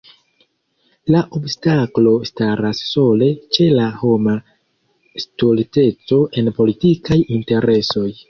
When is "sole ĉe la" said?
2.93-3.85